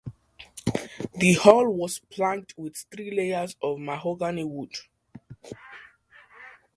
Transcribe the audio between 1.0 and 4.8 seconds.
The hull was planked with three layers of mahogany wood.